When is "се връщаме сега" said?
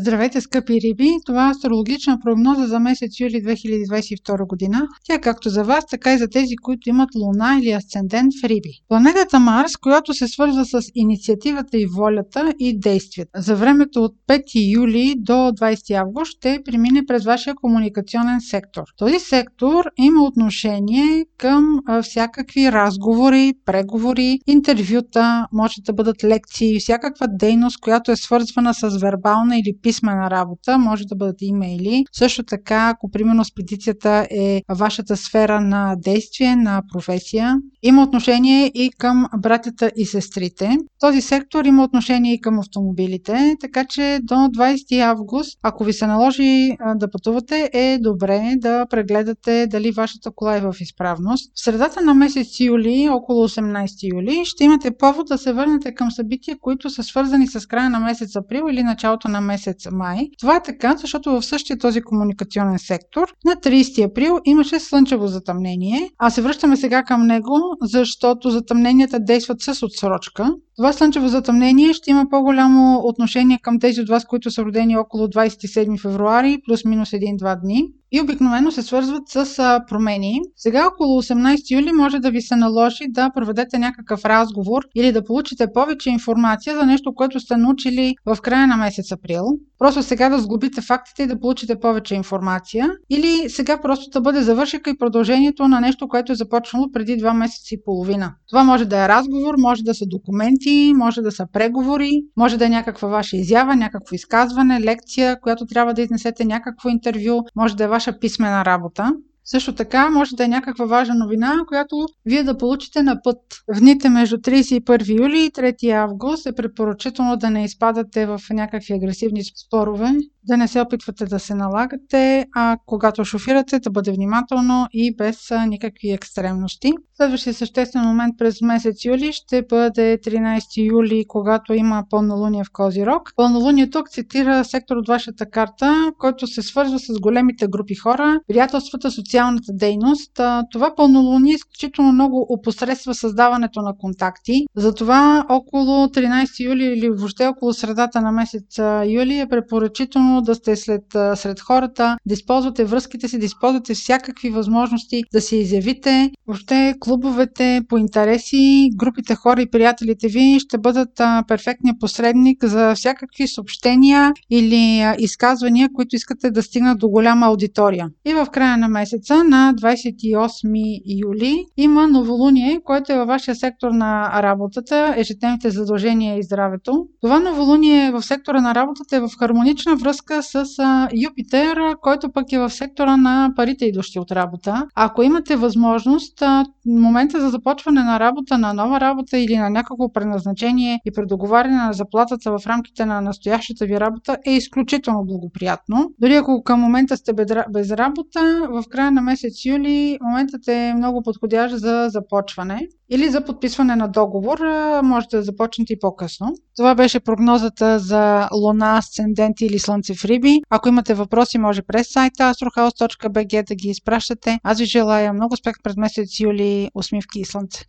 66.30-67.02